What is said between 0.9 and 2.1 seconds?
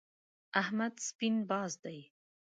سپين باز دی.